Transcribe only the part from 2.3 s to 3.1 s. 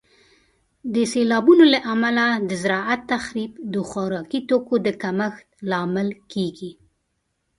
د زراعت